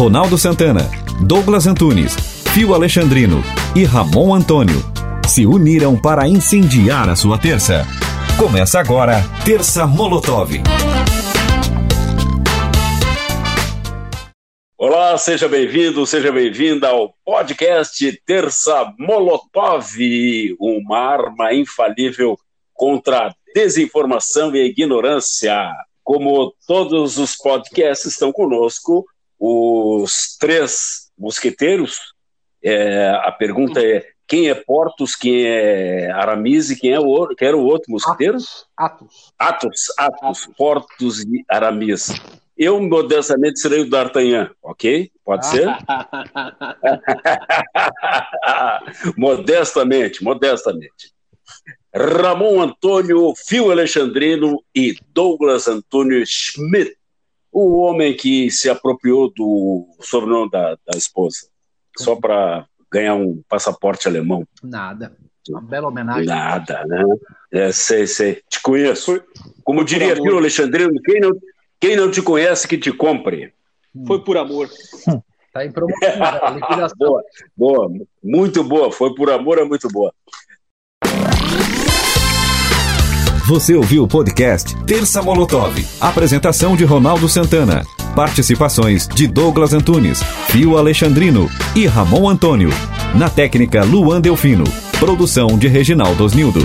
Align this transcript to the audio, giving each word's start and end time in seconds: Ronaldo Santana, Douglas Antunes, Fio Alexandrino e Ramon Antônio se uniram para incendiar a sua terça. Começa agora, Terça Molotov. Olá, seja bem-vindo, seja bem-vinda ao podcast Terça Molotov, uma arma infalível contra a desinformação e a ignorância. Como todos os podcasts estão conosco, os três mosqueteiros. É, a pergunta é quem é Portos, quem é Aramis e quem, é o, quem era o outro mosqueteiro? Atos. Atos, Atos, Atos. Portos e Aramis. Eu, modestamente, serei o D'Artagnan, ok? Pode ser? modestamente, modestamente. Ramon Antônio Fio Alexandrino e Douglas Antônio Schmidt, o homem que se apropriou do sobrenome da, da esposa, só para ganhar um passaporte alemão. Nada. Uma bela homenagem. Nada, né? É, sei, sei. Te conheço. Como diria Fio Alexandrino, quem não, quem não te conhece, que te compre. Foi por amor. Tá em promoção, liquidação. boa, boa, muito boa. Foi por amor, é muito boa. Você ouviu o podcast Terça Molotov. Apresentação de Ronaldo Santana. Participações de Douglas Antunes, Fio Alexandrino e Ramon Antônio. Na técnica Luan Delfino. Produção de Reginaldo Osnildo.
Ronaldo 0.00 0.38
Santana, 0.38 0.90
Douglas 1.20 1.66
Antunes, 1.66 2.16
Fio 2.54 2.72
Alexandrino 2.72 3.42
e 3.76 3.84
Ramon 3.84 4.34
Antônio 4.34 4.82
se 5.28 5.44
uniram 5.44 5.94
para 5.94 6.26
incendiar 6.26 7.06
a 7.10 7.14
sua 7.14 7.36
terça. 7.36 7.86
Começa 8.38 8.80
agora, 8.80 9.22
Terça 9.44 9.86
Molotov. 9.86 10.52
Olá, 14.78 15.18
seja 15.18 15.46
bem-vindo, 15.46 16.06
seja 16.06 16.32
bem-vinda 16.32 16.88
ao 16.88 17.14
podcast 17.22 18.22
Terça 18.24 18.94
Molotov, 18.98 19.84
uma 20.58 20.98
arma 20.98 21.52
infalível 21.52 22.38
contra 22.72 23.26
a 23.26 23.34
desinformação 23.54 24.56
e 24.56 24.62
a 24.62 24.64
ignorância. 24.64 25.70
Como 26.02 26.54
todos 26.66 27.18
os 27.18 27.36
podcasts 27.36 28.10
estão 28.10 28.32
conosco, 28.32 29.04
os 29.40 30.36
três 30.38 31.10
mosqueteiros. 31.18 32.12
É, 32.62 33.08
a 33.24 33.32
pergunta 33.32 33.80
é 33.80 34.06
quem 34.28 34.50
é 34.50 34.54
Portos, 34.54 35.16
quem 35.16 35.46
é 35.46 36.10
Aramis 36.12 36.70
e 36.70 36.78
quem, 36.78 36.92
é 36.92 37.00
o, 37.00 37.28
quem 37.28 37.48
era 37.48 37.56
o 37.56 37.64
outro 37.64 37.90
mosqueteiro? 37.90 38.36
Atos. 38.76 39.32
Atos, 39.38 39.86
Atos, 39.98 39.98
Atos. 39.98 40.46
Portos 40.56 41.24
e 41.24 41.42
Aramis. 41.48 42.12
Eu, 42.56 42.80
modestamente, 42.80 43.58
serei 43.58 43.80
o 43.80 43.88
D'Artagnan, 43.88 44.50
ok? 44.62 45.10
Pode 45.24 45.46
ser? 45.46 45.66
modestamente, 49.16 50.22
modestamente. 50.22 51.14
Ramon 51.94 52.60
Antônio 52.60 53.34
Fio 53.34 53.70
Alexandrino 53.70 54.62
e 54.74 54.96
Douglas 55.12 55.66
Antônio 55.66 56.22
Schmidt, 56.24 56.96
o 57.52 57.78
homem 57.78 58.16
que 58.16 58.50
se 58.50 58.68
apropriou 58.68 59.32
do 59.32 59.86
sobrenome 60.00 60.50
da, 60.50 60.76
da 60.86 60.96
esposa, 60.96 61.48
só 61.96 62.16
para 62.16 62.66
ganhar 62.90 63.14
um 63.14 63.42
passaporte 63.48 64.08
alemão. 64.08 64.46
Nada. 64.62 65.16
Uma 65.48 65.60
bela 65.60 65.88
homenagem. 65.88 66.26
Nada, 66.26 66.84
né? 66.86 67.02
É, 67.50 67.72
sei, 67.72 68.06
sei. 68.06 68.42
Te 68.48 68.60
conheço. 68.62 69.20
Como 69.64 69.84
diria 69.84 70.14
Fio 70.14 70.36
Alexandrino, 70.36 71.00
quem 71.02 71.20
não, 71.20 71.30
quem 71.80 71.96
não 71.96 72.10
te 72.10 72.22
conhece, 72.22 72.68
que 72.68 72.78
te 72.78 72.92
compre. 72.92 73.52
Foi 74.06 74.22
por 74.22 74.36
amor. 74.36 74.68
Tá 75.52 75.64
em 75.64 75.72
promoção, 75.72 75.98
liquidação. 76.54 76.96
boa, 76.96 77.24
boa, 77.56 77.92
muito 78.22 78.62
boa. 78.62 78.92
Foi 78.92 79.14
por 79.14 79.30
amor, 79.30 79.58
é 79.58 79.64
muito 79.64 79.88
boa. 79.88 80.14
Você 83.50 83.74
ouviu 83.74 84.04
o 84.04 84.06
podcast 84.06 84.76
Terça 84.86 85.20
Molotov. 85.20 85.84
Apresentação 86.00 86.76
de 86.76 86.84
Ronaldo 86.84 87.28
Santana. 87.28 87.84
Participações 88.14 89.08
de 89.08 89.26
Douglas 89.26 89.74
Antunes, 89.74 90.22
Fio 90.50 90.78
Alexandrino 90.78 91.50
e 91.74 91.84
Ramon 91.84 92.28
Antônio. 92.28 92.70
Na 93.12 93.28
técnica 93.28 93.82
Luan 93.82 94.20
Delfino. 94.20 94.62
Produção 95.00 95.58
de 95.58 95.66
Reginaldo 95.66 96.22
Osnildo. 96.22 96.60